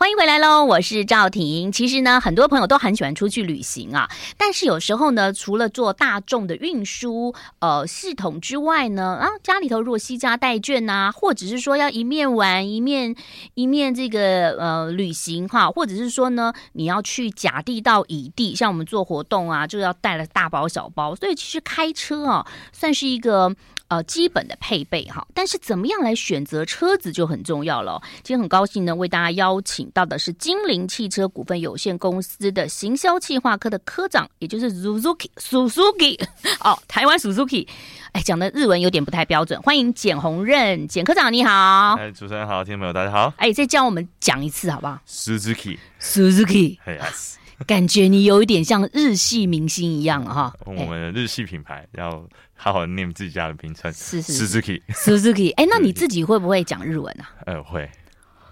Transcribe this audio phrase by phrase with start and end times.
[0.00, 0.64] 欢迎回来喽！
[0.64, 1.70] 我是赵婷。
[1.70, 13.14] 其实呢，很多朋友都很喜欢出去旅行啊，但是有时候呢，除了做大众的运输呃系统之外呢，啊，家里头如果携家带眷呐、啊，或者是说要一面玩一面
[13.52, 23.54] 一面这个呃旅行哈，或者是说呢，你要去甲地到乙地，像我们做活动啊，就要带了大包小包，所以其实开车啊，算是一个。
[23.90, 28.00] 呃，基本的配备哈，但是怎么样来选择车子就很重要了。
[28.22, 36.16] 今天很高兴呢，为大家邀请到的是金陵汽车股份有限公司的行销企划科的科长，也就是 Suzuki Suzuki
[36.62, 37.66] 哦，台湾 Suzuki。
[38.12, 41.96] 哎，讲的日文有点不太标准，欢迎简宏任简科长，你好。
[41.98, 43.34] 哎，主持人好，听众朋友大家好。
[43.38, 47.39] 哎，再教我们讲一次好不好？Suzuki Suzuki，嘿，yes。
[47.66, 50.52] 感觉你有一点像日系明星一样哈。
[50.64, 52.26] 我们的日系品牌要。
[52.62, 55.50] 好好念自己家的名称，是是 Suzuki，Suzuki。
[55.54, 57.30] 哎，那你自己会不会讲日文啊？
[57.46, 57.90] 呃，会。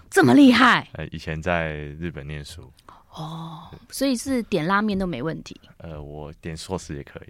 [0.09, 0.89] 这么厉害？
[0.93, 2.73] 呃，以前在日本念书。
[3.13, 5.55] 哦，所以是点拉面都没问题。
[5.77, 7.27] 呃，我点寿司也可以。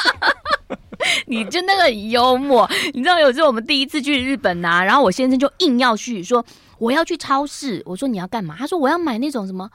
[1.28, 2.66] 你真的很幽默。
[2.94, 6.42] 你知道有时候我们第一次去日本啊，然后我先生就硬要去说
[6.78, 7.82] 我要去超市。
[7.84, 8.56] 我说你要干嘛？
[8.58, 9.70] 他说我要买那种什么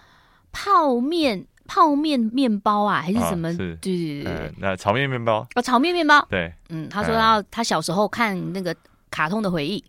[0.55, 1.45] 泡面。
[1.67, 3.51] 泡面面包啊，还是什么？
[3.57, 6.23] 对对对，那炒面面包哦，炒面面包。
[6.29, 8.75] 对，嗯，他说他他小时候看那个
[9.09, 9.83] 卡通的回忆。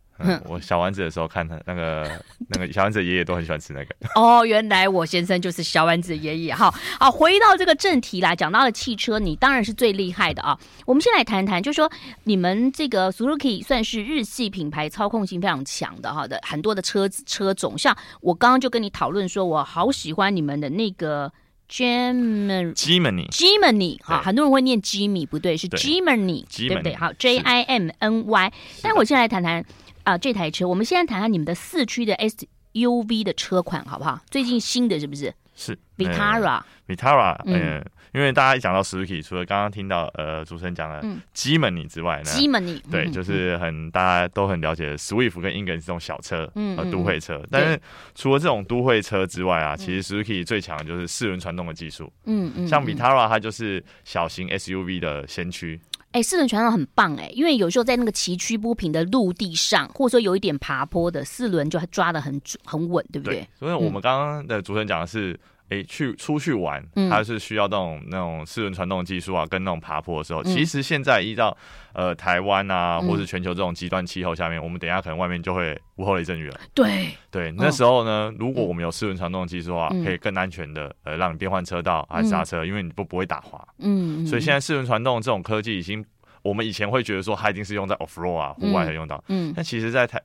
[0.46, 2.10] 我小丸子的时候看他那个
[2.48, 3.94] 那个小丸子爷爷都很喜欢吃那个。
[4.14, 6.54] 哦，原来我先生就是小丸子爷爷。
[6.54, 10.58] 好，好，回到这个正题啦，讲到了汽车，你当然是最厉害的啊。
[10.86, 11.90] 我们先来谈谈，就说
[12.24, 21.32] 你们这个 Suzuki 算是日系品牌，操控性非常强的哈的很多的车子车种，像我刚刚就跟你讨论说，我好喜欢你们的那个。
[21.68, 26.94] Jimny，Jimny，Jimny，哈，很多人会念 Jimmy，不对，是 Jimny，对不对？
[26.94, 28.52] 好，J I M N Y。
[28.82, 29.64] 但我先来谈谈
[30.06, 34.20] 啊，这台车，我们现在谈谈你们的四驱的 SUV 的车款，好不好？
[34.30, 35.34] 最近新的是不是？
[35.56, 37.84] 是 Vitara，Vitara，嗯。
[38.14, 41.02] 因为大家一讲到 Suzuki，除了刚刚听到呃主持人讲的
[41.34, 47.42] Jimny 之外呢，Jimny 对，就是很大家都很了解的 Swift 跟 Ingen 这种小车，嗯，呃，都会车。
[47.50, 47.78] 但是
[48.14, 55.78] 除了这种都会车之外啊，其实 Suzuki 最强的就是四轮传动的技术，嗯嗯，像 Vitara 它就是小型 SUV 的先驱。
[56.12, 63.48] 哎，四轮传动很棒哎，因为有时候在那个崎岖不平的陆地上，或者说有一点爬坡的，四轮就抓得很很稳，对不对？
[63.58, 65.38] 所以我们刚刚的主持人讲的是。
[65.68, 71.56] 哎，去出去玩，它是需要那种那种四轮传动技术啊，跟那种爬坡的时候，嗯、其实现在依照
[71.92, 76.60] 呃台湾啊，或是全球这种极端气候下面，嗯、我们等一下可能外面就会午后雷阵雨了。
[76.72, 77.08] 对。
[77.30, 83.62] 对，那时候呢，如果我们有四轮传动技术的话，嗯、可以更安全的呃让你变换车道还是刹车，嗯、因为你不不会打滑。
[83.78, 86.04] 嗯，所以现在四轮传动这种科技已经，
[86.42, 90.22] 我们以前会觉得说它一定是用在 off road 啊户外才用到，嗯，但其实在台。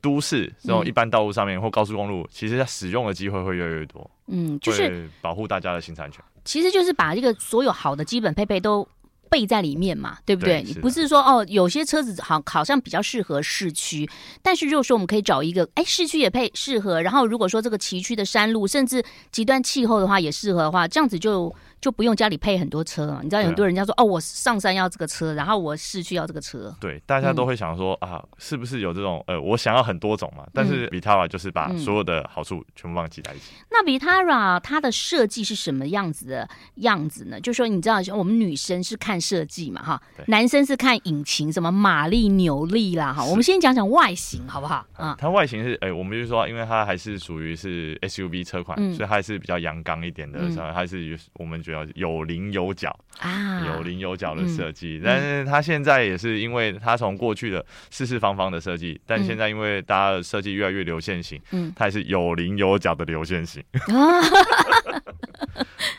[0.00, 4.08] 都市这种一般道路上面或高速公路，其实它使用的机会会越来越多。
[4.32, 6.24] 嗯，就是保护大家的行产权。
[6.44, 8.86] 其实就是把这个所有好的基本配备都
[9.30, 10.62] 备在里面嘛，对不对？
[10.66, 14.08] 你不是说哦，有些车子好好像比较适合市区，
[14.42, 21.54] 但是如果说我们可以找一个，哎，市区也配适合，然后如果说这个崎岖的山路，甚至极端气候的话也适合的话，这样子就。
[21.82, 26.72] 就不用家里配很多车了，你知道很多人家说、啊、哦，我上山要这个车，然后我市区要这个车。
[26.80, 30.46] 对，大家都会想说、嗯、啊，是不是有这种呃，我想要很多种嘛？
[30.54, 33.52] 但是 Vitara 就是把所有的好处全部放在一起。
[33.58, 37.40] 嗯、那 Vitara 它的设计是什么样子的样子呢？
[37.40, 43.24] 就是说你知道，我们女生是看设计嘛，哈，男生是看引擎什么马力扭力啦，哈。
[43.24, 44.86] 我们先讲讲外形好不好？
[44.92, 51.71] 啊，它外形是哎、欸，我们就是说，因为它还是属于是 SUV 车款，嗯、所以它还是比较阳刚一点的，嗯、还是我们觉得。
[51.94, 63.62] 有棱有角啊，有棱有角的设计，嗯、但是它现在也是因为它从过去的四四方方的设计，嗯、但现在因为大家的设计越来越流线型，嗯，它也是有棱有角的流线型。
[63.88, 64.22] 嗯，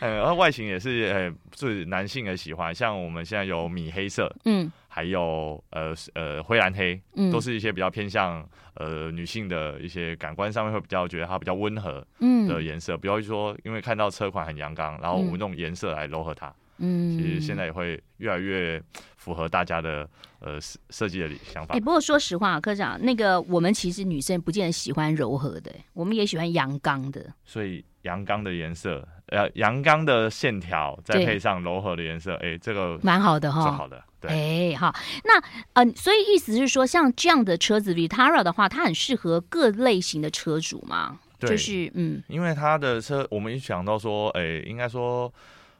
[0.00, 12.46] 然后外形也是呃，是男性的喜欢，像我们现在有米黑色，嗯，还有呃呃灰蓝黑，嗯，都是一些比较偏向呃女性的一些感官上面会比较觉得它比较温和，嗯。
[12.46, 18.82] 的颜色，嗯、不要说因为看到车款很阳刚，然后我们用颜色来柔和它，嗯，其实现在也会越来越
[19.16, 20.08] 符合大家的
[20.40, 21.74] 呃设设计的想法。
[21.74, 29.06] 哎、欸，不过说实话，科长，那个我们其实女生不见得喜欢柔和的，我们也喜欢阳刚的，所以阳刚的颜色。
[29.28, 34.30] 呃，阳刚的线条再配上柔和的颜色，哎，这个蛮好的哈，好的，对，
[34.70, 34.94] 哎，好，
[35.24, 35.42] 那
[35.72, 41.18] 呃，所以意思是说，像这样的车子 Vitara 的话，它很适合各类型的车主嘛？
[41.38, 45.32] 对，就是嗯，因为它的车，我们一想到说，哎，应该说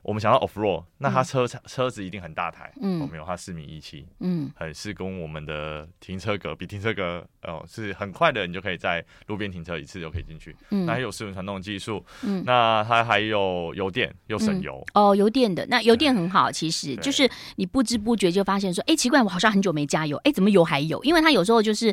[0.04, 21.02] 我们想到 off road，那它车车子一定很大台，嗯，我们有它四米一七，嗯，很是跟我们的停车格比停车格哦是很快的，你就可以在路边停车一次就可以进去，嗯，那还有四轮传动技术，嗯，那它还有油电又省油，哦，油电的那油电很好，其实就是你不知不觉就发现说，哎，奇怪，我好像很久没加油，哎，怎么油还有？
[21.02, 21.90] 因为它有时候就是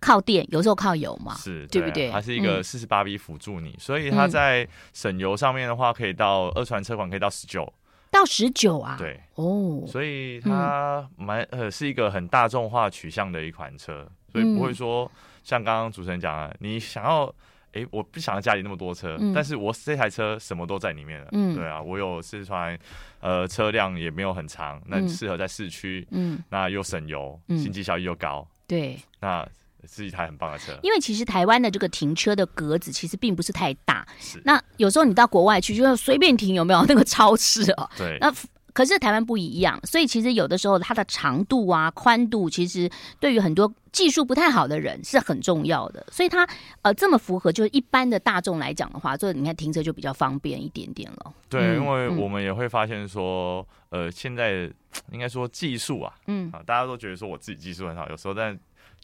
[0.00, 2.10] 靠电，有时候靠油嘛，是对不对？
[2.10, 7.72] 它是一个四十八 V 辅助你，所以它在省油上面的话，可以到二传车款可以到十九。
[8.10, 8.96] 到十九啊？
[8.98, 9.20] 对。
[9.34, 15.10] 哦，所以它蛮呃是一个很大众化取向的一款车，所以不会说
[15.42, 17.34] 像刚刚主持人讲的，你想要
[17.72, 21.28] 哎，我不想要家里那么多车，但是我这台车什么都在里面了。
[21.32, 22.78] 嗯，对啊，我有四川，
[23.20, 29.46] 呃，车辆也没有很长，那适合在市区，嗯，那又省油，经济效益又高，对，那。
[29.86, 34.06] 是一台很棒的车，因为其实台湾的这个停车的格子其实并不是太大。
[34.18, 37.88] 是，那有时候你到国外去，就是随便停，有没有那个超市哦？
[37.96, 38.18] 对。
[38.20, 38.32] 那
[38.72, 42.90] 可是台湾不一样，所以其实有的时候它的长度啊、宽度，其实
[43.20, 46.04] 对于很多技术不太好的人是很重要的。
[46.10, 46.44] 所以它
[46.82, 51.32] 呃这么符合，就是一般的大众来讲的话，所以你看停车就比较方便一点点了。
[51.48, 54.68] 对，嗯、因为我们也会发现说，呃，现在
[55.12, 58.58] 应该说技术啊，嗯啊，大家都觉得说我自己技术很好，有时候但。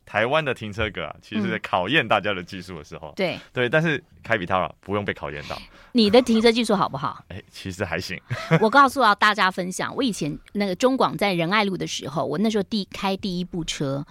[0.04, 3.12] 台湾的停车格啊，其实考验大家的技术的时候。
[3.16, 5.56] 对对，但是开 Vitara 不用被考验到。
[5.92, 7.24] 你的停车技术好不好？
[7.30, 8.20] 哎，其实还行。
[8.60, 14.04] 我告诉啊大家分享，我以前那个中广在仁爱路的时候，我那时候第开第一部车，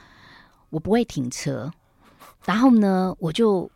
[0.69, 1.71] 我不会停车，
[2.45, 3.69] 然后呢，我就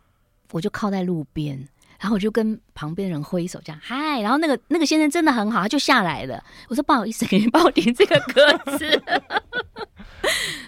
[0.52, 1.68] 我就靠在路边，
[1.98, 6.42] 然后我就跟旁边人挥手这样嗨，然后那个那个先生真的很好，他就下来了。
[6.68, 9.02] 我说不好意思，给你帮我停这个格子。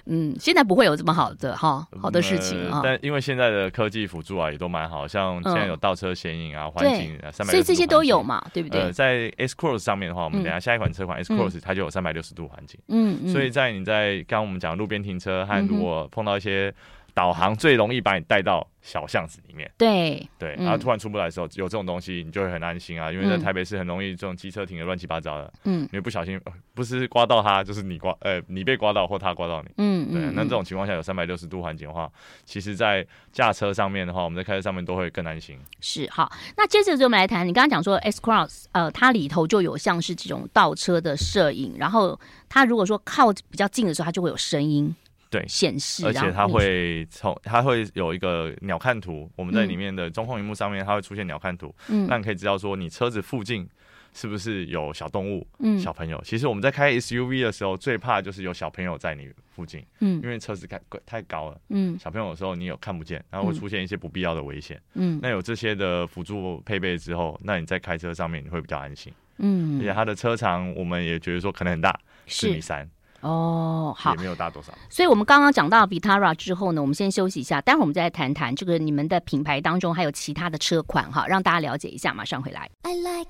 [0.06, 2.80] 嗯，现在不会有这么好的哈，好的事情啊。
[2.82, 8.90] 但因为现在的科技辅助啊，也都蛮好，像现在有倒车显影啊、环境啊，所以这些都有嘛，对不对？
[8.92, 12.80] 在 S Cross 上面的话，我们等下下一款车款 S Cross 它就有三百六十度环境。
[12.88, 16.74] 嗯，所以在你在刚刚我们讲路边停车和如果碰到一些。
[17.16, 26.38] 导航最容易把你带到小巷子里面，对对，然后突然出不来的时候，有这种东西，你就会很安心啊，因为在台北市很容易这种机车停的乱七八糟的，嗯，因为不小心
[26.74, 32.06] 不是刮到他，就是你刮，呃，你被刮到或他刮到你，嗯，对，那这种情况下有三百六十度环境的话，
[32.44, 35.58] 其实在驾车上面的话，我们在开车上面都会更安心。
[35.80, 44.94] 是好，那接着就我们来谈，你刚刚讲说 S Cross，呃，它里头就有像是这种倒车的摄影，然后它如果说靠比较近的时候，它就会有声音。
[45.30, 53.68] 对，显示，而且它会从它会有一个鸟瞰图，我们在里面的中控荧幕上面，它会出现鸟瞰图，嗯，那你可以知道说你车子附近
[54.14, 56.20] 是不是有小动物，嗯，小朋友。
[56.24, 72.88] 其实我们在开 SUV 的时候，最怕就是有小朋友在你附近，嗯，因为车子太太高了，嗯，小朋友的时候你有看不见，然后会出现一些不必要的危险，嗯，那有这些的辅助配备之后，那你在开车上面你会比较安心，嗯，而且它的车长我们也觉得说可能很大，四米三。
[73.20, 74.72] 哦，好，也没有大多少。
[74.90, 82.12] 所以，我们刚刚讲到 Vitara 之后呢，我们先休息一下，待会儿我们再来谈谈这个你们的品牌当中还有其他的车款哈，让大家了解一下。
[82.12, 82.70] 马上回来。
[82.82, 83.28] I like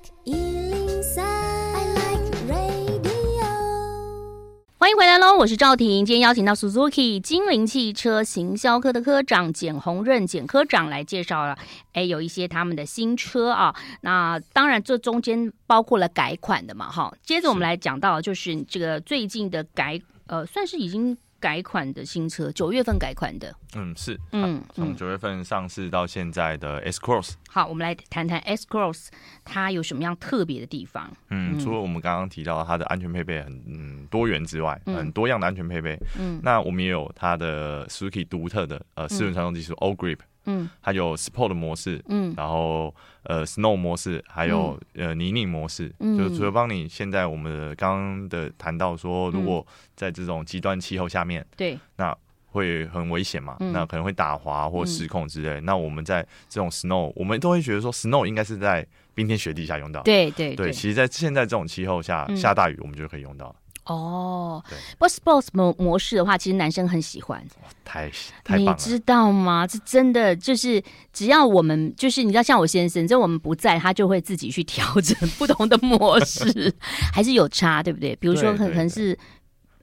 [4.87, 5.35] 欢迎回来喽！
[5.35, 11.57] 我是赵婷，今天邀请到 Suzuki 精灵汽车行销科的科长简宏任简科长来介绍了。
[11.91, 17.13] 哎，有一些他们的新车啊，那当然这中间包括了改款的嘛，哈。
[17.21, 21.17] 接着我们来讲到就是这个最近的改，呃，算是已经。
[21.39, 29.07] 改款的新车，九月份改款的，嗯是，嗯，从九月份上市到现在的 S Cross，好，我们来谈谈 S Cross，
[29.43, 31.11] 它有什么样特别的地方？
[31.29, 40.19] 嗯，除了我们刚刚提到它的安全配备很嗯多元之外，很多样的安全配备，嗯，那我们也有它的 Suzuki 独特的呃四轮传动技术 All Grip。
[40.47, 52.17] 嗯，还有 Sport 模式，嗯，然后呃 Snow 模式，还有、嗯、呃泥泞模式，嗯，就是除了帮你现在我们刚刚的谈到说，如果在这种极端气候下面，对、嗯，那
[52.49, 55.65] 会很危险嘛，嗯、那可能会打滑或失控之类、嗯。
[55.65, 63.53] 那我们在这种 Snow，我们都会觉得说 Snow 应该是在冰天雪地下用到，对对对，对，其实，在现在这种气候下、嗯、下大雨，我们就可以用到。
[63.87, 64.63] 哦，
[64.97, 67.43] 不过 Sports 模模式的话，其实男生很喜欢，
[67.85, 68.09] 太
[68.43, 69.65] 太棒了，你知道吗？
[69.65, 76.73] 这真的就是只要我们就是你知道，像我先生，只要我们不在，他就会自己去调整不同的模式，
[77.13, 78.15] 还是有差，对不对？
[78.17, 79.17] 比如说，可能是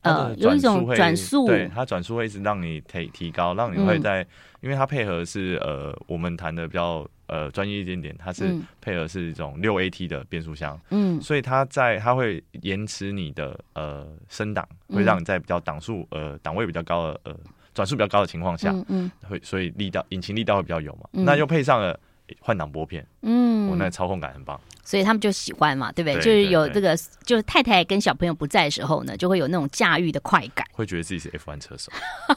[0.05, 4.27] 呃，有一种转速，对，它转速会一直让你提提高，让你会在，嗯、
[4.63, 7.07] 因为它配合是呃，我们谈的比较。
[7.27, 17.35] 呃，专业一点点，它是配合是一种六 AT 的变速箱，嗯，所以它在它会延迟你的呃升档，会让你在比较档数呃档位比较高的呃
[17.73, 21.99] 转速比较高的情况下，嗯，嗯，会所以力道引擎力道会比较有嘛，嗯、那又配上了
[22.41, 24.61] 换挡拨片，嗯，我那操控感很棒。
[24.85, 26.15] 所以他们就喜欢嘛，对不对？
[26.17, 31.91] 对就是有这个，就是太太跟小朋友不在的时候呢，就会有那种驾驭的快感， 会觉得自己是 F1 车手。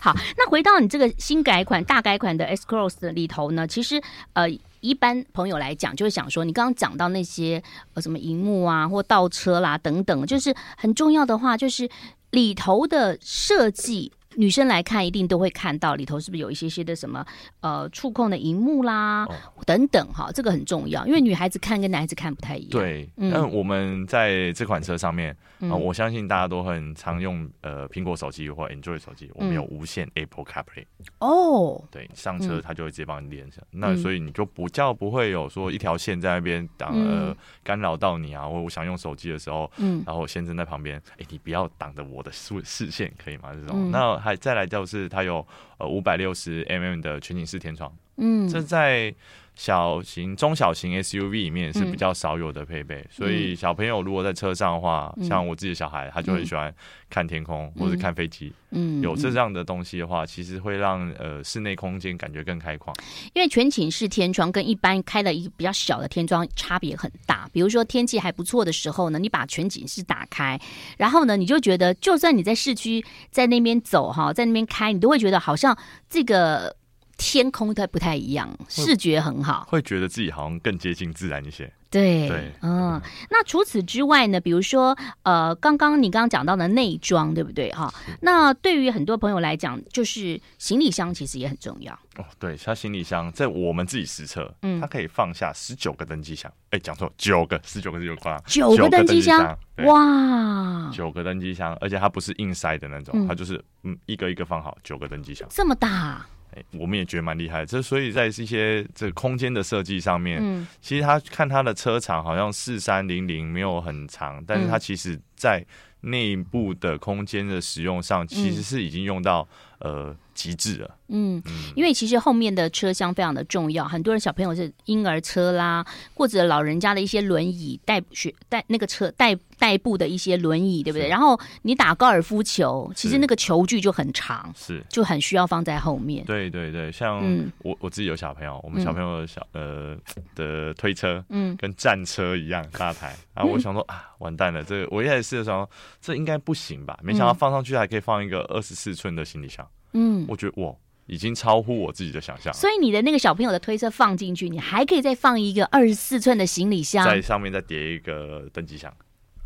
[0.00, 4.00] 好，那回到你这个新改款、大改款的 S Cross 的里头呢，其实
[4.32, 4.48] 呃，
[4.80, 7.62] 一般朋友来讲，就会想说，你刚刚讲到那些
[7.94, 11.88] 呃什么荧幕啊，或倒车啦等等，就是很重要的话，就是
[12.30, 14.12] 里头的设计。
[14.36, 17.24] 女生来看，一定都会看到里头是不是有一些些的什么
[17.60, 22.70] 呃触控的荧幕啦、哦、等等哈，这个很重要，因为女孩子看跟男孩子看不太一样。
[22.70, 25.70] 对，那、嗯、我们在这款车上面啊、嗯。
[25.70, 30.84] 呃，我相信大家都很常用呃苹果手机或 Android 手机，我们有无线 Apple CarPlay。
[31.20, 43.54] 哦，对，上车它就会直接帮你连上，嗯、那所以你就不叫不会有说一条线在那边挡呃干扰到你啊，或我想用手机的时候，嗯，然后先生在旁边，哎，你不要挡着我的视视线，可以吗？
[43.54, 44.18] 这种、嗯、那。
[44.28, 45.44] 还再来就是它有
[45.78, 49.14] 呃五百六十 mm 的全景式天窗，嗯，这在
[49.58, 56.72] 小型、中小型 SUV 里面是比较少有的配备，嗯、所以小朋友如果在车上的话，嗯、像我自己的小孩，他就很喜欢
[57.10, 62.94] 看天空、嗯、或者看飞机，嗯，有这样的东西的话，其实会让呃室内空间感觉更开阔。
[63.34, 70.56] 因为全景式天窗跟一般开了一个比较小的天窗差别很大，比如说天气还不错的时候呢，你把全景式打开，
[70.96, 75.76] 然后呢，你就觉得就算你在市区在那边走哈，在那边开，你都会觉得好像
[76.08, 76.77] 这个。
[77.18, 81.70] 天空它不太一样，视觉很好，会觉得自己好像更接近自然一些。
[81.90, 83.00] 对，对，嗯。
[83.30, 84.38] 那除此之外呢？
[84.38, 87.70] 比如说，呃，刚刚你刚刚讲到的内装，对不对？
[87.72, 91.92] 哈，那对于很多朋友来讲，就是行李箱其实也很重要。
[92.16, 96.52] 哦，对，它行李箱在我们自己实测，嗯，它可以放下十九个登机箱。
[96.70, 106.26] 哎，讲错，九个，十九个是有夸九个登机箱，哇，九个登机箱，而且它不是硬塞的那种，它就是嗯一个一个放好，九个登机箱，这么大。
[106.72, 115.64] 我们也觉得蛮厉害的，这所以在一些这个空间的设计上面，嗯，其实他看他的车长好像四三零零没有很长，但是他其实在
[116.00, 119.48] 内部的空间的使用上，其实是已经用到
[119.80, 120.16] 呃。
[120.38, 121.42] 极致了，嗯，
[121.74, 131.08] 因为其实后面的车厢非常的重要，很多人小朋友是婴儿车啦，或者老人家的一些轮椅代学代那个车代代步的一些轮椅，对不对？
[131.08, 136.24] 然后你打高尔夫球，其实那个球距就很长，是就很需要放在后面。
[136.24, 137.20] 对对对，像
[137.64, 139.96] 我我自己有小朋友，我们小朋友的小呃
[140.36, 145.68] 的推车，嗯，跟战车一样大台，然后我想说啊，完蛋了，这个我一开始试的时候，
[146.00, 146.96] 这应该不行吧？
[147.02, 149.66] 没想到放上去还可以放一个二十四寸的行李箱。
[149.92, 150.74] 嗯，我觉得哇，
[151.06, 152.52] 已经超乎我自己的想象。
[152.52, 158.92] 所以你的那个小朋友的推车放进去，你还可以再放一个二十四寸的行李箱，在上面再叠一个登机箱。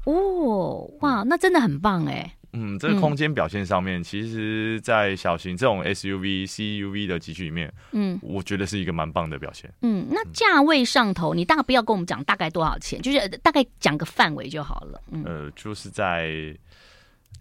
[0.04, 2.36] 哦，哇，那真的很棒哎。
[2.54, 9.72] 嗯，这个空间表现上面，嗯、其实，在小型这种 SUV、CUV 的级距里面，嗯，我觉得是一个蛮棒的表现。
[9.80, 15.00] 嗯，那价位上头，你大概不要跟我们讲大概多少钱，就是大概讲个范围就好了。
[15.12, 16.54] 嗯，呃，就是在。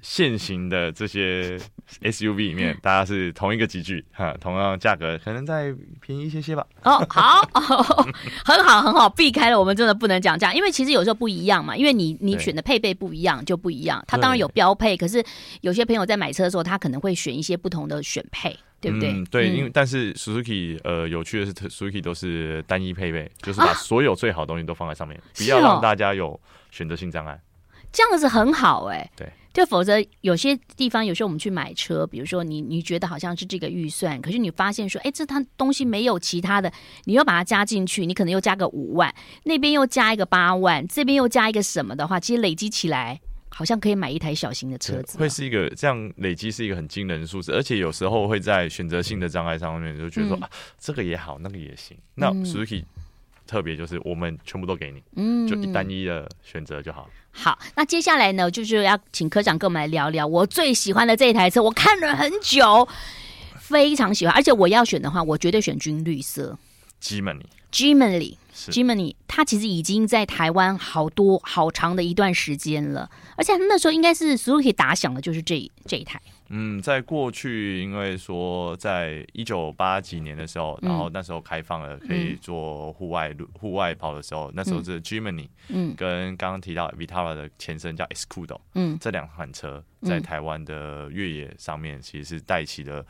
[0.02, 1.58] 现行的这些
[2.02, 6.66] SUV 里面，大家是同一个级距哈，同样价格，可能再便宜一些些吧。
[6.84, 8.08] 哦，好，哦，
[8.44, 14.04] 很好，很好，避开了，我们真的不能讲价，因为其实有时候不一样嘛，因为你你选的配备不一样就不一样。
[14.08, 15.24] 它当然有标配，可是
[15.62, 19.12] 有些朋友在买车的时候，他可能会选一些不同的选配，对不对？
[19.12, 26.40] 嗯，对，因为但是 Suzuki 呃有趣的是，Suzuki 都是单一配备，就是把所有最好的东西都放在上面，不要让大家有
[26.72, 27.40] 选择性障碍。
[27.92, 29.32] 这样子很好哎，对。
[29.54, 36.72] 就否则有些地方，有时候我们去买车，比如说你你觉得好像是这个预算，可是你发现说，哎，这它东西没有其他的，
[37.06, 45.18] 你又把它加进去，你可能又加个五万，那边又加一个八万，这边又加一个什么的话，其实累积起来，好像可以买一台小型的车子。
[45.18, 51.98] 会是一个这样累积是一个很惊人的数字，而且有时候会在选择性的障碍上面就觉得说、嗯、啊，这个也好，那个也行。
[52.16, 52.84] 那 Suzuki
[53.46, 57.10] 特别就是我们全部都给你，嗯，就一单一的选择就好。
[57.32, 61.64] 好，那接下来呢，就是要请科长跟我们来聊聊我最喜欢的这一台车。
[61.64, 62.88] 我看了很久，
[63.58, 66.58] 非常喜欢，而且我要选的话，我绝对选军绿色。
[67.02, 76.22] Jimny，Jimny，Jimny，它其实已经在台湾好多好长的一段时间了，而且那时候应该是 Suzuki 打响的，就是这这一台。
[76.54, 93.06] 嗯，在过去，因为说在一九八几年的时候，然后那时候开放了可以做户外路、户外跑的时候，那时候是 Jimny，嗯，跟刚刚提到 Vitara 的前身叫 Escudo，嗯，这两款车在台湾的越野上面其实是带起了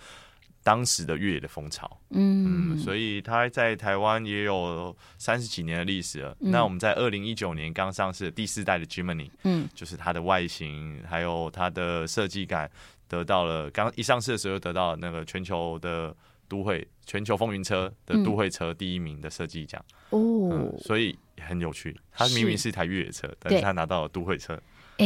[0.64, 6.38] 当时的越野的风潮，嗯，所以它在台湾也有三十几年的历史了。
[6.40, 12.70] 那我们在二零一九年刚上市的第四代的 Jimny，嗯，就是它的外形还有它的设计感。
[13.12, 16.16] 得到了刚一上市的时候，得到了那个全球的
[16.48, 20.50] 都会全球风云车的都会车第一名的设计奖哦。
[20.50, 21.94] 嗯，所以很有趣。
[22.14, 24.58] 它明明是一台越野车，但是他拿到了都会车。
[24.98, 25.06] 哎，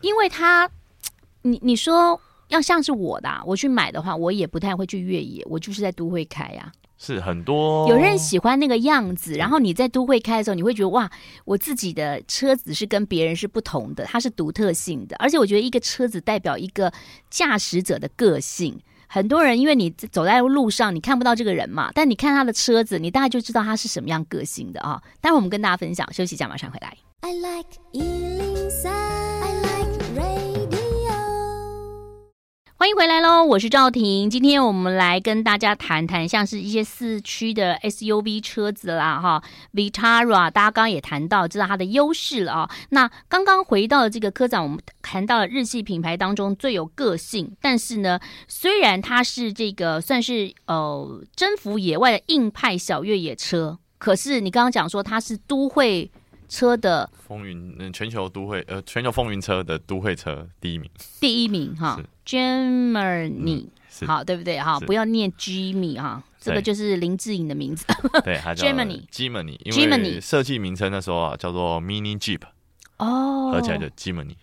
[0.00, 0.66] 因为他，
[1.42, 6.72] 你你说要像是我的，我去买的话，我也不太会去越野，我就是在都会开呀。
[6.98, 11.10] 是很多有人喜欢那个样子，然后你在都会开的时候，你会觉得哇，
[11.44, 16.92] 我自己的车子是跟别人是不同的，它是独特性的，而且我觉得一个车子代表一个
[17.30, 18.80] 驾驶者的个性。
[19.08, 25.00] 很多人因为你走在路上，你看不到这个人嘛，但你看他的车子，你大概就知道他是什么样个性的啊。
[25.20, 26.96] 待会我们跟大家分享，休息一下，马上回来。
[27.20, 27.78] I like
[32.86, 34.30] 欢迎回来喽，我是赵婷。
[34.30, 39.42] 今天我们来跟大家谈谈，像是一些四驱的 SUV 车子啦，哈
[39.74, 42.70] ，Vitara，大家刚刚也谈到，知道它的优势了啊。
[42.90, 56.08] 那刚刚回到这个科长，我们谈到了日系品牌当中最有个性，但是呢，虽然它是这个算是呃征服野外的硬派小越野车，可是你刚刚讲说它是都会。
[56.48, 63.66] 车的风云，嗯，全球都会，呃，全球风云车的都会车第一名，第一名哈，Germany，
[64.06, 64.58] 好，对不对？
[64.58, 64.78] 哈？
[64.80, 67.84] 不要念 Jimmy 哈，这个就是林志颖的名字，
[68.24, 72.42] 对，Germany，Germany，因为设计名称的时候啊，叫做 Mini Jeep，
[72.98, 74.36] 哦，合起来就 Germany，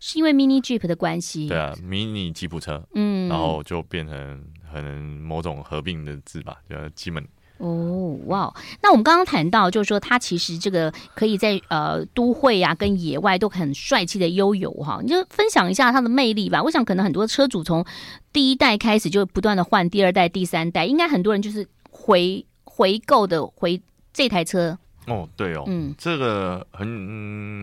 [0.00, 7.26] 是因为 Mini Jeep 的关系，对啊，，Mini 吉普车，嗯，然后就变成可能某种合并的字吧，叫 Germany。
[7.62, 8.52] 哦，哇！
[8.82, 16.60] 那我们刚刚谈到，就是说它其实这个可以在呃都会啊跟野外都很帅气的悠游哈，你就分享一下它的魅力吧。
[16.60, 17.84] 我想可能很多车主从
[18.32, 23.80] 第一代开始就不断的换第二代、第三代，应该很多人就是回回购的回
[24.12, 24.76] 这台车。
[25.06, 26.84] 哦，对哦，嗯，这个很、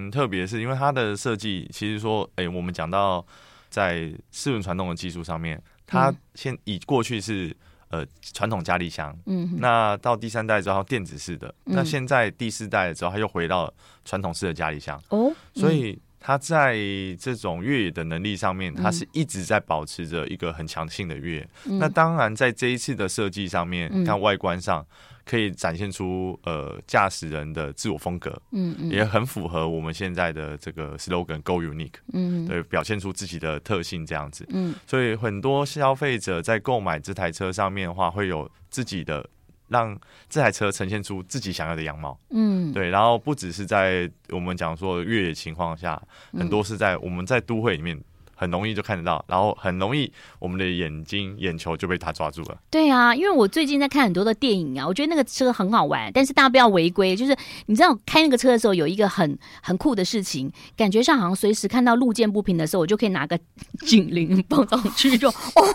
[0.07, 3.25] 嗯、特别，是因为它的设计其实说，哎，我们讲到
[3.69, 7.53] 在四轮传动的技术上面，它先以过去是。
[7.89, 13.71] 呃，传统加力箱，嗯，那到第三代之后电子式的，嗯，那现在第四代之后，它又回到
[14.05, 16.77] 传统式的加力箱，哦，所以它在
[17.19, 21.79] 这种越野的能力上面，它是一直在保持着一个很强性的越野，嗯。
[21.79, 24.85] 那当然，在这一次的设计上面，看外观上。
[25.25, 39.23] 可以展现出呃驾驶人的自我风格，嗯嗯，也很符合我们现在的这个 slogan “Go Unique”，嗯，对，表现出自己的特性这样子，嗯，所以很多消费者在购买这台车上面的话，会有自己的
[39.69, 39.97] 让
[40.29, 46.01] 这台车呈现出自己想要的样貌，嗯，对，然后不只是在我们讲说越野情况下，
[46.33, 47.99] 很多是在我们在都会里面。
[48.41, 52.57] 很容易就看得到，然后很容易我们的眼睛眼球就被他抓住了。
[52.71, 57.13] 对啊，因为我最近在看很多的电影啊，我觉得那个车很好玩，但是大家不要违规。
[57.17, 63.37] 就是你知道开那个车的时候有一个很很酷的事情，感觉上好像随时看到路见不平的时候，我就可以拿个
[63.81, 65.65] 警铃 放上去就，就哦哟，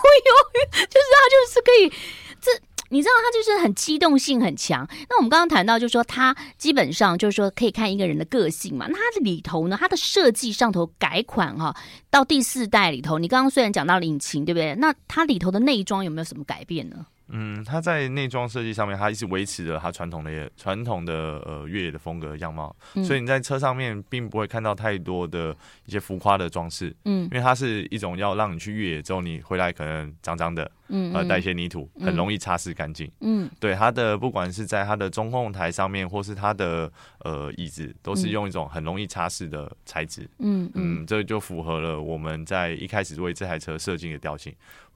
[0.72, 1.92] 就是它就是可以
[2.40, 2.50] 这。
[2.90, 4.86] 你知道他就是很机动性很强。
[5.08, 8.86] 那我们刚刚谈到，就是说他基本上就是说可以看一个人的个性嘛。
[8.88, 11.74] 那它的里头呢，它的设计上头改款哈，
[12.10, 14.74] 到第四代里头，你刚刚虽然讲到了引擎，对不对？
[14.74, 17.06] 那它里头的内装有没有什么改变呢？
[17.28, 25.56] 嗯，它在内装设计上面，它一直维持着它传统的传统的呃越野的风格样貌，嗯，所以你在车上面并不会看到太多的
[25.86, 40.70] 一些浮夸的装饰，嗯，因为它是一种要让你去越野之后，你回来可能脏脏的，嗯，呃，带一些泥土，很容易擦拭干净，嗯，对，它的不管是在它的中控台上面，或是它的呃椅子，都是用一种很容易擦拭的材质，嗯。
[40.74, 44.52] 嗯，这就符合了我们在一开始为这台车设计的调性。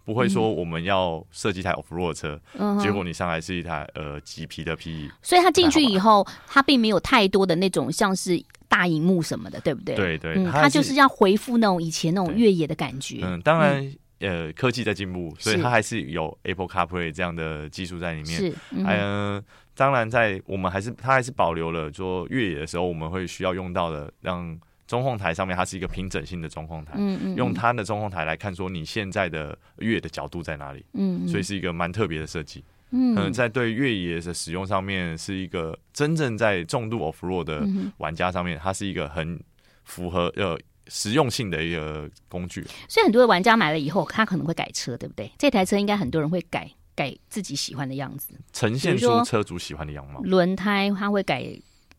[0.09, 9.95] 不会说我们要设计台 off road 车，嗯，结果你上来是一台呃麂皮的 PE，所以它进去以后，它并没有太多的那种像是大荧幕什么的，对不对？
[9.95, 13.21] 对对，它、嗯、就是要回复那种以前那种越野的感觉。
[13.23, 13.85] 嗯，当然、
[14.21, 18.41] 嗯，呃，科技在进步，所以它还是有 Apple CarPlay 这样的技术在里面。
[18.41, 19.45] 是，嗯、呃，
[19.77, 24.59] 当然在我们还是它还是保留了说越野的时候我们会需要用到的让。
[24.89, 39.39] 中控台上面，它是一个平整性的中控台，嗯嗯，用它的中控台来看，说你现在的越野的角度在哪里，嗯，所以是一个蛮特别的设计，嗯，可能在对越野的使用上面，是一个真正在重度 off road 的玩家上面，它是一个很
[39.85, 42.65] 符合呃实用性的一个工具。
[42.89, 45.31] 所以很多的玩家买了以后，他可能会改车，对不对？
[45.37, 50.21] 这台车应该很多人会改改自己喜欢的样子，呈现出车主喜欢的样貌。
[50.23, 51.47] 轮胎他会改。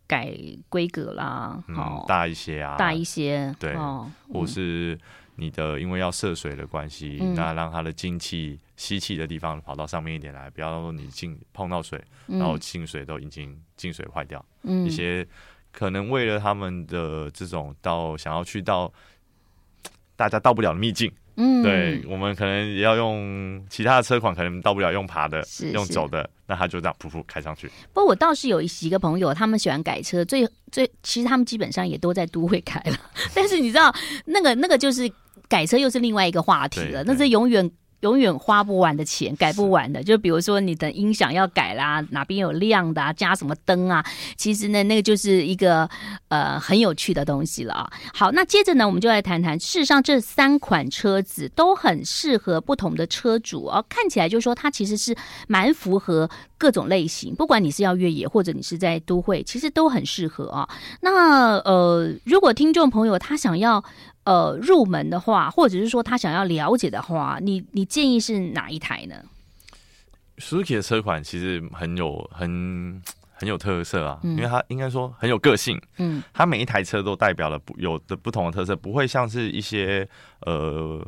[0.10, 0.36] 改
[0.70, 4.98] 规格啦，嗯，大一些啊，大一些，对，哦、或是
[5.36, 15.28] 你的因为要涉水的关系，嗯，那让它的进气吸气的地方跑到上面一点来，不要说你进碰到水，然后进水都已经进水坏掉，嗯，一些
[15.72, 18.92] 可能为了他们的这种到想要去到
[20.16, 21.12] 大家到不了的秘境。
[21.42, 27.68] 嗯，对，我们可能也要用其他的车款，可能到不了用爬的，是是用走的，那他就这样噗噗开上去。
[27.94, 32.98] 不过我倒是有几个朋友，他们喜欢改车，最最其实他们基本上也都在都会开了，
[33.34, 35.10] 但是你知道那个那个就是
[35.48, 37.72] 改车又是另外一个话题了，那是永远。
[38.02, 40.04] 永远花不完的钱，改不完的。
[40.04, 44.06] 就比如说你的音响要改啦，哪边有亮的啊，加什么灯啊？
[44.38, 45.90] 其实呢，那个就是一个
[46.30, 47.92] 呃很有趣的东西了啊。
[48.14, 49.60] 好，那接着呢，我们就来谈谈。
[49.60, 53.84] 事实上，这三款车子都很适合不同的车主啊。
[53.90, 55.16] 看起来就是说它其实是
[55.48, 56.30] 蛮符合
[56.60, 60.70] 各种类型，不管你是要越野或者你是在都会，其实都很适合啊。
[61.02, 63.84] 那呃，如果听众朋友他想要。
[64.26, 69.16] 呃，入门的话，或者是说他想要了解的话，你你建议是哪一台呢
[70.38, 75.82] ？Suzuki 的车款其实很有很很有特色啊，嗯、因为它应该说很有个性。
[75.98, 80.08] 嗯，它每一台车都代表了不有的不同的特色，不会像是一些
[80.42, 81.04] 呃。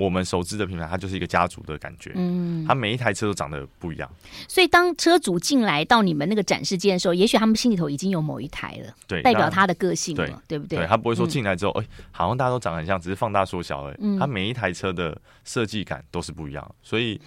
[0.00, 2.12] 我们熟知的品牌，它就是一个家族的感觉。
[2.14, 4.10] 嗯，它每一台车都长得不一样。
[4.48, 10.78] 所以，当车主进来到你们那个展示间的时候，也许他们心里头已经有某一台了，对，代表他的个性了，对，对不对？
[10.78, 13.96] 对，他不会说进来之后，哎、嗯，好像大家都长得很像，只是放大缩小而已。
[14.00, 17.20] 嗯，它每一台车的设计感都是不一样，所以。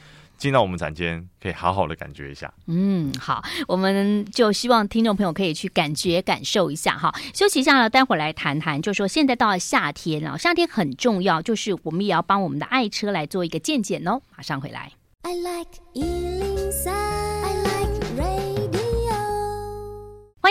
[0.44, 2.54] 进到我们展间，可以好好的感觉一下。
[2.68, 7.16] 嗯，好，我们就希望听众朋友可以去感觉、感受一下哈。
[7.34, 14.22] 休息一下了，待会儿来谈谈，就是说现在到了夏天了，夏天很重要，就是我们也要帮我们的爱车来做一个健检哦。
[14.36, 14.92] 马上回来。
[15.22, 15.80] I like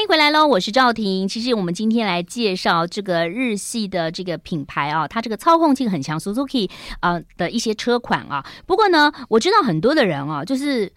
[0.02, 1.28] 迎回来喽，我是赵婷。
[1.28, 8.44] 其实我们今天来介绍这个日系的这个品牌啊，它这个操控性很强，Suzuki 啊的一些车款啊。
[8.66, 10.92] 不过呢，我知道很多的人啊，就是。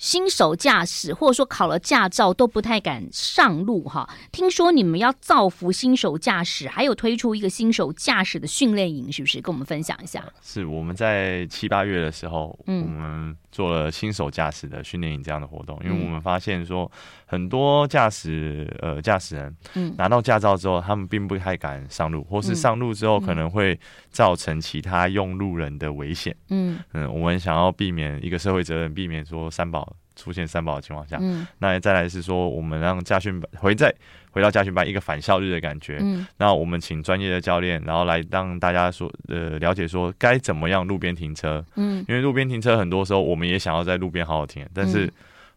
[0.00, 4.08] 新手驾驶或者说考了驾照都不太敢上路哈。
[4.30, 9.40] 听说你们要造福新手驾驶，还有推出一个新手驾驶的训练营，是不是？
[9.40, 10.24] 跟我们分享一下。
[10.40, 16.90] 是我们在七八月的时候，嗯，我们做了新手驾驶的训练营这样的活动，因为我们发现说
[17.26, 23.78] 很多驾驶呃驾驶人，嗯，拿到驾照之后，他们并不太敢上路，或是上路之后可能会
[24.10, 26.36] 造成其他用路人的危险。
[26.50, 29.96] 嗯嗯，我们想要避免一个社会责任，避免说三宝。
[30.18, 33.94] 出现三宝的情况下，嗯，那再来是说，我们让家训班回在
[34.32, 45.08] 回到家训班一个返校日的感觉，嗯，那我们请专业的教练，然后来让大家说呃了解说该怎么样路边停车，嗯，因为路边停车很多时候我们也想要在路边好好停，但是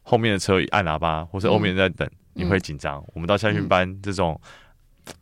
[0.03, 3.03] 后面的车一按喇叭或是后面在等，嗯，你会紧张。
[3.13, 4.39] 我们到家训班这种。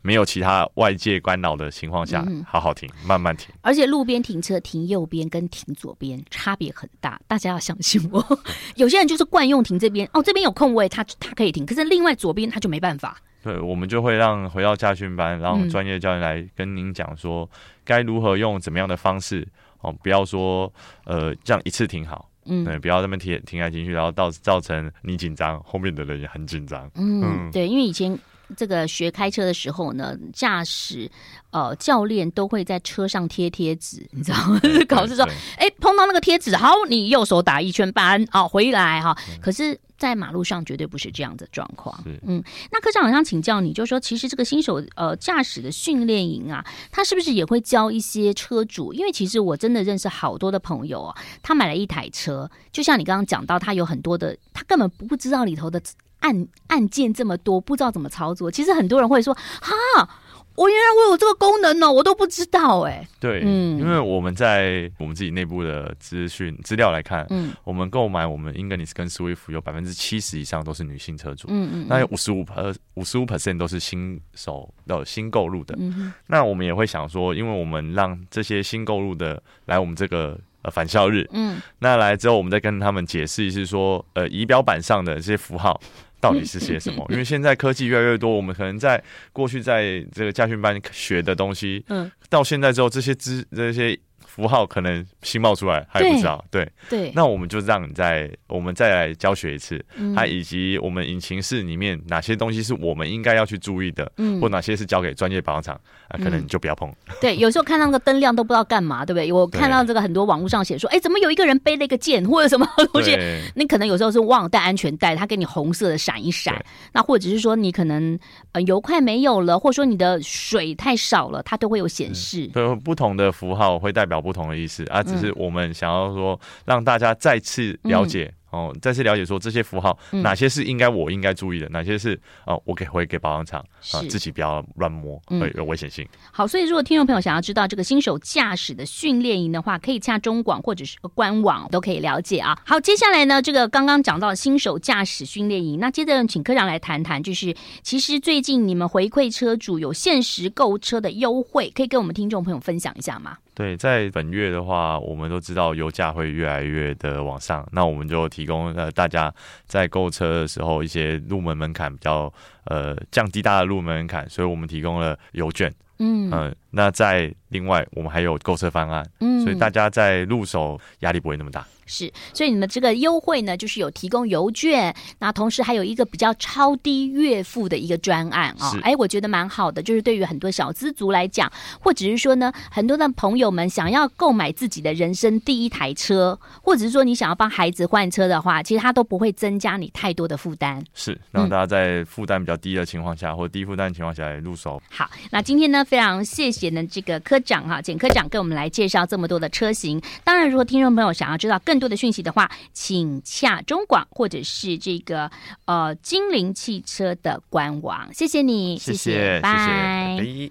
[0.02, 3.48] 没有其他外界干扰的情况下，好好停，慢慢停。
[3.60, 8.24] 而且路边停车停右边跟停左边差别很大，大家要相信我。
[8.76, 13.16] 有些人就是惯用停这边，哦，这边有空位，他他可以停，可是另外左边他就没办法。
[13.42, 17.48] 对，我们就会让回到驾训班，让专业教练来跟您讲说，
[17.84, 19.46] 该如何用怎么样的方式
[19.80, 20.70] 哦，不要说
[21.04, 26.90] 呃这样一次停好，嗯，对，不要这么停停来停去，然后到造成你紧张，后面的人也很紧张。
[26.96, 28.18] 嗯，嗯对，因为以前。
[28.56, 31.10] 这个学开车的时候呢，驾驶
[31.50, 34.60] 呃教练都会在车上贴贴纸，你知道吗？
[34.88, 35.24] 考试说，
[35.56, 39.16] 哎，碰到那个贴纸，好，你右手打一圈半，哦，回来哈。
[39.40, 42.02] 可是，在马路上绝对不是这样的状况。
[42.26, 48.92] 嗯，那科长好像请教你，就是说，其实这个新手呃驾驶的训练营啊，他是不是也会教一些车主？
[48.92, 55.80] 因为其实我真的认识好多的朋友啊，他买了一台车，就像你刚刚讲到，他有很多的，他根本不知道里头的。
[56.20, 58.50] 按按键这么多，不知道怎么操作。
[58.50, 60.08] 其实很多人会说：“哈，
[60.54, 75.74] 我原来我有这个功能呢，我都不知道。”哎，对，嗯，因为我们在我们自己内部的资讯资料来看，嗯，我们购买我们 Ingenius 跟 Swift 有百分之七十以上都是女性车主，嗯嗯，那有五十五呃五十五 percent 都是新手的新购入的。
[75.78, 80.38] 嗯，那我们也会想说，因为我们让这些新购入的来我们这个。
[80.62, 85.80] 呃，返校日，嗯，那来之后，我们再跟他们解释一次，说，呃，仪表板上的这些符号
[86.20, 87.04] 到底是些什么？
[87.08, 89.02] 因为现在科技越来越多，我们可能在
[89.32, 93.98] 过去在这个家训班学的东西，嗯，到现在之后，这些知这些。
[94.26, 105.78] 符号可能新冒出来还不知道，对对，那我们就让你再我们再来教学一次，它以及我们引擎室里面哪些东西是我们应该要去注意的，嗯，或哪些是交给专业保养厂
[106.10, 106.92] 啊，可能你就不要碰。
[107.20, 109.32] 对，有时候看到那个灯亮都不知道干嘛，对不对？
[109.32, 113.16] 我看到这个很多网络上写说，哎，怎么有一个人背了一个剑 或者什么东西？
[113.54, 118.18] 你可能有时候是忘了带安全带，它给你红色的闪一闪，那或者是说你可能
[118.52, 122.46] 呃油快没有了，或者说你的水太少了，它都会有显示。
[122.48, 124.84] 对，不同的符号会代表不同的意思。
[124.90, 136.06] 啊，只是我们想要说让大家再次了解哦，再次了解说这些符号哪些是应该我应该注意的，嗯、哪些是哦我给回给保养厂啊自己不要乱摸，会有危险性。
[136.32, 142.58] 好，所以如果听众朋友想要知道这个新手驾驶的训练营的话，可以洽中广或者是官网都可以了解啊。
[142.66, 153.36] 好，接下来呢，这个刚刚讲到新手驾驶训练营，那接着请科长来谈谈，就是其实最近你们回馈车主有限时购车的优惠，可以跟我们听众朋友分享一下吗？
[153.60, 159.30] 对，在本月的话，我们都知道油价会越来越的往上，那我们就提供呃大家
[159.66, 162.32] 在购车的时候一些入门门槛比较
[162.64, 165.72] 呃降低大的入门门槛，所以我们提供了邮券。
[166.02, 171.66] 嗯、呃、那在另外我们还有购车方案，嗯，所以大家在入手压力不会那么大。
[171.84, 190.80] 是，所以你们这个优惠呢，就是有提供邮券，那同时还有一个比较超低月付的一个专案啊，哎，我觉得蛮好的，就是对于很多小资族来讲，或者是说呢，很多的朋友们想要购买自己的人生第一台车，或者是说你想要帮孩子换车的话，其实它都不会增加你太多的负担。
[190.94, 194.80] 是，让大家在负担比较低的情况下，嗯、或低负担的情况下来入手。
[194.90, 200.00] 好，那今天呢，非常谢谢呢这个科长哈，简科长跟我们来介绍这么多的车型。
[200.24, 205.30] 当然，如果听众朋友想要知道更多的讯息的话，请洽中广或者是这个
[205.64, 208.08] 呃精灵汽车的官网。
[208.12, 210.50] 谢谢你，谢谢，拜。